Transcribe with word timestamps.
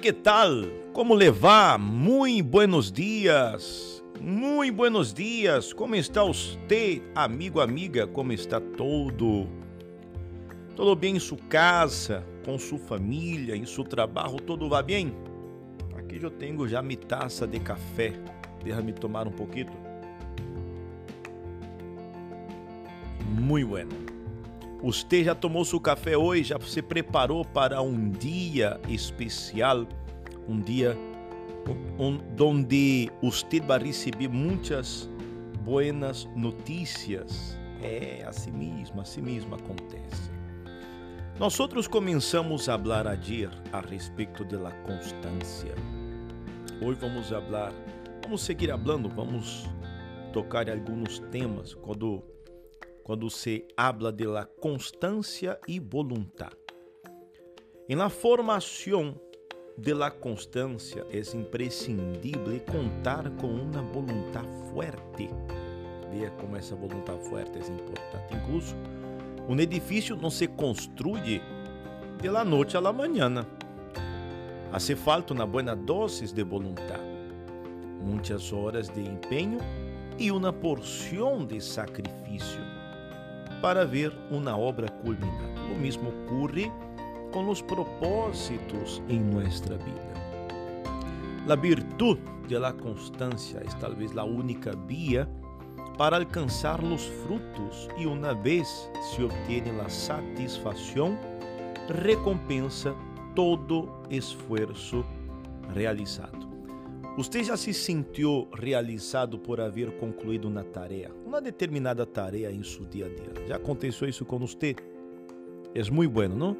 Que 0.00 0.12
tal? 0.12 0.50
Como 0.92 1.14
levar? 1.14 1.78
Muito 1.78 2.44
buenos 2.46 2.92
dias. 2.92 4.04
Muito 4.20 4.74
buenos 4.74 5.14
dias. 5.14 5.72
Como 5.72 5.94
está 5.94 6.22
você, 6.22 7.00
amigo, 7.14 7.60
amiga? 7.60 8.06
Como 8.06 8.32
está 8.32 8.60
todo? 8.60 9.46
Tudo 10.76 10.94
bem 10.94 11.16
em 11.16 11.20
sua 11.20 11.38
casa, 11.48 12.22
com 12.44 12.58
sua 12.58 12.78
família, 12.78 13.56
em 13.56 13.64
seu 13.64 13.84
trabalho? 13.84 14.36
Tudo 14.36 14.68
vai 14.68 14.82
bem? 14.82 15.14
Aqui 15.96 16.18
eu 16.22 16.30
tenho 16.30 16.68
já 16.68 16.82
minha 16.82 16.98
taça 16.98 17.46
de 17.46 17.60
café. 17.60 18.12
Deixa-me 18.62 18.92
tomar 18.92 19.26
um 19.26 19.32
pouquinho. 19.32 19.72
Muito 23.38 23.68
bueno. 23.68 24.13
Você 24.84 25.24
já 25.24 25.34
tomou 25.34 25.64
seu 25.64 25.80
café 25.80 26.14
hoje? 26.14 26.44
Já 26.50 26.60
se 26.60 26.82
preparou 26.82 27.42
para 27.42 27.80
um 27.80 28.10
dia 28.10 28.78
especial? 28.86 29.86
Um 30.46 30.60
dia 30.60 30.94
onde 32.38 33.10
você 33.22 33.60
vai 33.60 33.82
receber 33.82 34.28
muitas 34.28 35.08
boas 35.64 36.28
notícias. 36.36 37.58
É 37.82 38.26
assim 38.28 38.50
mesmo, 38.50 39.00
assim 39.00 39.22
mesmo 39.22 39.54
acontece. 39.54 40.30
Nós 41.38 41.58
outros 41.58 41.88
começamos 41.88 42.68
a 42.68 42.78
falar 42.78 43.06
ayer 43.06 43.48
a 43.72 43.80
respeito 43.80 44.44
da 44.44 44.70
constância. 44.82 45.74
Hoje 46.82 46.98
vamos 47.00 47.30
falar, 47.30 47.72
vamos 48.22 48.42
seguir 48.42 48.68
falando, 48.68 49.08
vamos 49.08 49.64
tocar 50.30 50.68
alguns 50.68 51.20
temas 51.30 51.72
quando 51.72 52.22
quando 53.04 53.28
se 53.28 53.68
habla 53.76 54.10
de 54.10 54.24
la 54.24 54.46
constancia 54.46 55.60
y 55.66 55.78
voluntad. 55.78 56.52
En 57.86 57.98
la 57.98 58.08
formación 58.08 59.20
de 59.76 59.94
la 59.94 60.10
constancia 60.10 61.04
es 61.12 61.34
imprescindible 61.34 62.64
contar 62.64 63.30
con 63.36 63.60
una 63.60 63.82
voluntad 63.82 64.46
fuerte. 64.72 65.28
Veja 66.10 66.34
como 66.38 66.56
essa 66.56 66.74
voluntad 66.74 67.18
fuerte 67.18 67.58
é 67.58 67.68
importante. 67.68 68.34
Incluso, 68.34 68.74
um 69.48 69.60
edifício 69.60 70.16
não 70.16 70.30
se 70.30 70.46
construye 70.46 71.42
de 72.22 72.30
la 72.30 72.42
noite 72.42 72.76
a 72.78 72.80
la 72.80 72.92
mañana. 72.92 73.46
Hace 74.72 74.96
falta 74.96 75.34
uma 75.34 75.46
boa 75.46 75.76
dosis 75.76 76.32
de 76.32 76.42
voluntad, 76.42 77.00
muitas 78.00 78.50
horas 78.50 78.88
de 78.88 79.02
empenho 79.02 79.58
e 80.18 80.32
uma 80.32 80.52
porção 80.52 81.44
de 81.44 81.60
sacrifício 81.60 82.83
para 83.64 83.86
ver 83.86 84.12
uma 84.30 84.54
obra 84.58 84.90
culminada. 84.90 85.58
O 85.74 85.80
mesmo 85.80 86.10
ocorre 86.10 86.70
com 87.32 87.48
os 87.48 87.62
propósitos 87.62 89.02
em 89.08 89.18
nossa 89.18 89.78
vida. 89.78 90.14
A 91.48 91.56
virtude 91.56 92.20
de 92.46 92.58
la 92.58 92.74
constância 92.74 93.60
é 93.60 93.80
talvez 93.80 94.14
a 94.18 94.22
única 94.22 94.76
via 94.86 95.26
para 95.96 96.18
alcançar 96.18 96.78
os 96.84 97.06
frutos 97.06 97.88
e 97.96 98.04
uma 98.04 98.34
vez 98.34 98.90
se 99.00 99.22
obtiene 99.22 99.70
a 99.80 99.88
satisfação, 99.88 101.18
recompensa 102.04 102.94
todo 103.34 103.88
esforço 104.10 105.02
realizado. 105.74 106.43
Você 107.16 107.44
já 107.44 107.56
se 107.56 107.72
sentiu 107.72 108.48
realizado 108.52 109.38
por 109.38 109.60
haver 109.60 109.92
concluído 109.98 110.48
uma 110.48 110.64
tarefa, 110.64 111.14
uma 111.24 111.40
determinada 111.40 112.04
tarefa 112.04 112.50
em 112.50 112.64
seu 112.64 112.84
dia 112.84 113.06
a 113.06 113.08
dia? 113.08 113.46
Já 113.46 113.54
aconteceu 113.54 114.08
isso 114.08 114.24
com 114.24 114.36
você? 114.36 114.74
É 115.72 115.90
muito 115.92 116.10
bueno, 116.10 116.34
não? 116.34 116.56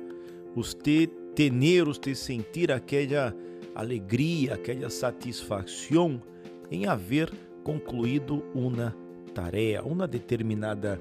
Você 0.54 1.08
ter, 1.34 1.50
você 1.84 2.14
sentir 2.14 2.70
aquela 2.70 3.34
alegria, 3.74 4.54
aquela 4.54 4.88
satisfação 4.88 6.22
em 6.70 6.86
haver 6.86 7.32
concluído 7.64 8.44
uma 8.54 8.94
tarefa, 9.34 9.82
uma 9.82 10.06
determinada 10.06 11.00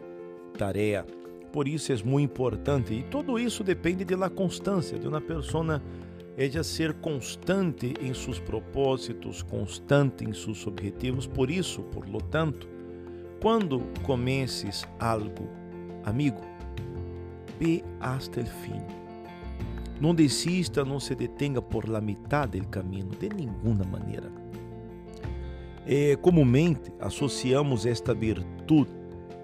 tarefa. 0.58 1.06
Por 1.52 1.68
isso 1.68 1.94
é 1.94 1.98
muito 2.04 2.32
importante 2.32 2.92
e 2.92 3.04
tudo 3.04 3.38
isso 3.38 3.64
depende 3.64 4.04
da 4.04 4.32
constância 4.32 4.98
de 4.98 5.08
uma 5.08 5.22
pessoa 5.22 5.80
é 6.38 6.48
de 6.48 6.64
ser 6.64 6.94
constante 6.96 7.94
em 8.02 8.14
seus 8.14 8.40
propósitos, 8.40 9.44
constante 9.44 10.24
em 10.24 10.34
seus 10.34 10.66
objetivos. 10.66 11.28
Por 11.28 11.52
isso, 11.52 11.84
por 11.84 12.08
lo 12.08 12.20
tanto, 12.20 12.68
quando 13.42 13.82
comeces 14.04 14.88
algo, 15.00 15.48
amigo, 16.06 16.42
ve 17.60 17.84
hasta 18.00 18.40
el 18.40 18.48
fim. 18.48 18.82
Não 20.02 20.14
desista, 20.14 20.84
não 20.84 21.00
se 21.00 21.16
detenga 21.16 21.62
por 21.62 21.88
la 21.88 22.02
mitad 22.02 22.50
del 22.50 22.66
caminho, 22.68 23.12
de 23.20 23.30
nenhuma 23.30 23.86
maneira. 23.86 24.32
É, 25.86 26.16
comumente 26.16 26.92
associamos 27.00 27.86
esta 27.86 28.14
virtude 28.14 28.92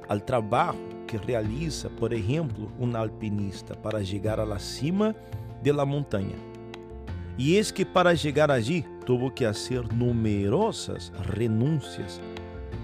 ao 0.08 0.20
trabalho 0.20 0.80
que 1.06 1.18
realiza, 1.18 1.90
por 1.90 2.14
exemplo, 2.14 2.72
um 2.80 2.96
alpinista 2.96 3.76
para 3.76 4.04
chegar 4.04 4.40
la 4.48 4.60
cima 4.60 5.16
de 5.62 5.72
la 5.72 5.86
montanha. 5.86 6.36
E 7.40 7.56
eis 7.56 7.72
que 7.72 7.86
para 7.86 8.14
chegar 8.18 8.52
allí 8.52 8.84
tuvo 9.06 9.32
que 9.32 9.46
fazer 9.46 9.82
numerosas 9.94 11.10
renúncias. 11.34 12.20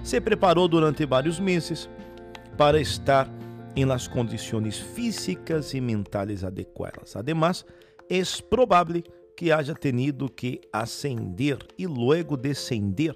Se 0.01 0.21
preparou 0.21 0.65
durante 0.69 1.05
vários 1.05 1.41
meses 1.41 1.89
para 2.57 2.79
estar 2.79 3.29
em 3.75 3.83
las 3.83 4.07
condições 4.07 4.77
físicas 4.77 5.73
e 5.73 5.81
mentais 5.81 6.41
adequadas. 6.41 7.17
Además, 7.17 7.65
é 8.09 8.21
provável 8.49 9.03
que 9.35 9.51
haja 9.51 9.75
tenido 9.75 10.29
que 10.29 10.61
ascender 10.71 11.57
e 11.77 11.85
logo 11.85 12.37
descender 12.37 13.13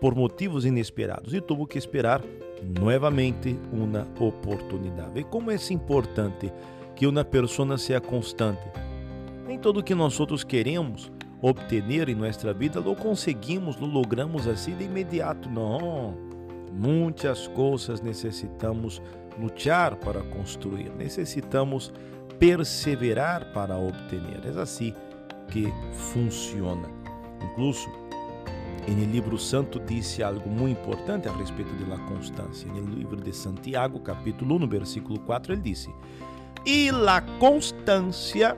por 0.00 0.14
motivos 0.14 0.64
inesperados 0.64 1.34
e 1.34 1.40
tuvo 1.40 1.66
que 1.66 1.78
esperar 1.78 2.22
novamente 2.78 3.58
uma 3.72 4.06
oportunidade. 4.20 5.18
E 5.18 5.24
como 5.24 5.50
é 5.50 5.56
importante 5.70 6.52
que 6.94 7.08
uma 7.08 7.24
pessoa 7.24 7.76
seja 7.76 8.00
constante 8.00 8.86
nem 9.46 9.58
tudo 9.58 9.82
que 9.82 9.94
nós 9.94 10.18
outros 10.18 10.42
queremos 10.42 11.10
obter 11.40 12.08
em 12.08 12.14
nossa 12.14 12.52
vida 12.52 12.80
lo 12.80 12.96
conseguimos, 12.96 13.76
lo 13.76 13.86
logramos 13.86 14.48
assim 14.48 14.74
de 14.74 14.84
imediato. 14.84 15.48
Não. 15.48 16.14
Muitas 16.72 17.46
coisas 17.48 18.00
necessitamos 18.00 19.00
lutar 19.38 19.96
para 19.96 20.22
construir, 20.22 20.90
necessitamos 20.90 21.92
perseverar 22.38 23.52
para 23.52 23.76
obter. 23.76 24.20
É 24.44 24.60
assim 24.60 24.92
que 25.48 25.72
funciona. 25.92 26.88
Incluso, 27.42 27.88
no 28.88 29.04
livro 29.04 29.38
santo 29.38 29.80
disse 29.80 30.22
algo 30.22 30.48
muito 30.50 30.80
importante 30.80 31.28
a 31.28 31.32
respeito 31.32 31.72
da 31.86 31.98
constância. 31.98 32.70
No 32.70 32.94
livro 32.94 33.16
de 33.16 33.32
Santiago, 33.32 34.00
capítulo 34.00 34.56
1, 34.56 34.68
versículo 34.68 35.18
4, 35.20 35.54
ele 35.54 35.62
disse: 35.62 35.88
E 36.64 36.90
la 36.90 37.20
constância 37.38 38.56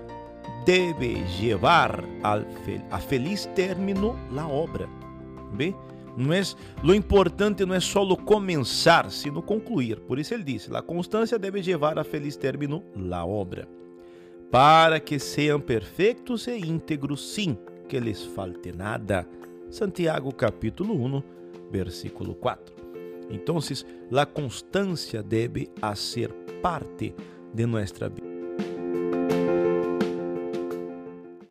al 2.23 2.45
fel 2.65 2.83
a 2.91 2.99
feliz 2.99 3.49
término 3.55 4.17
la 4.31 4.47
obra. 4.47 4.87
Bem? 5.53 5.75
Não 6.17 6.33
é, 6.33 6.43
lo 6.83 6.95
importante 6.95 7.65
não 7.65 7.75
é 7.75 7.81
só 7.81 8.03
o 8.03 8.17
começar, 8.17 9.11
sino 9.11 9.41
concluir. 9.41 10.01
Por 10.01 10.19
isso 10.19 10.35
ele 10.35 10.43
disse: 10.43 10.75
a 10.75 10.83
constância 10.83 11.39
deve 11.39 11.63
levar 11.63 11.99
a 11.99 12.05
feliz 12.05 12.37
término 12.37 12.83
la 12.95 13.25
obra, 13.25 13.69
para 14.51 15.01
que 15.01 15.19
sejam 15.19 15.61
perfeitos 15.61 16.49
e 16.49 16.59
íntegros, 16.59 17.33
sim, 17.35 17.57
que 17.89 17.99
lhes 17.99 18.25
falte 18.25 18.73
nada. 18.73 19.27
Santiago 19.71 20.35
capítulo 20.35 20.95
1, 20.95 21.23
versículo 21.71 22.35
4. 22.35 22.75
Então, 23.31 23.59
a 24.19 24.27
constância 24.27 25.23
deve 25.23 25.71
ser 25.95 26.33
parte 26.61 27.15
de 27.55 27.67
nossa 27.67 28.09
vida. 28.09 28.28